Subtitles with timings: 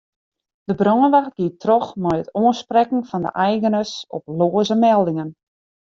[0.69, 5.29] De brânwacht giet troch mei it oansprekken fan de eigeners op loaze meldingen.